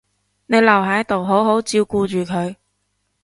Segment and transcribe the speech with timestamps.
[0.47, 2.55] 你留喺度好好照顧住佢